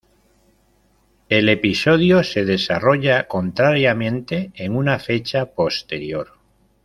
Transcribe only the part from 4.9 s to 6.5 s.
fecha posterior.